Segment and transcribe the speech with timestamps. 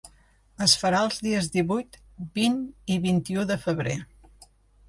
[0.65, 1.99] Es farà els dies divuit,
[2.39, 2.57] vint
[2.95, 3.99] i vint-i-u de febrer.